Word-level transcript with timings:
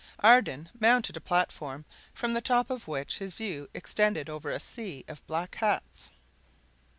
Ardan 0.23 0.71
mounted 0.79 1.15
a 1.15 1.21
platform, 1.21 1.85
from 2.11 2.33
the 2.33 2.41
top 2.41 2.71
of 2.71 2.87
which 2.87 3.19
his 3.19 3.35
view 3.35 3.69
extended 3.75 4.31
over 4.31 4.49
a 4.49 4.59
sea 4.59 5.05
of 5.07 5.23
black 5.27 5.53
hats. 5.57 6.09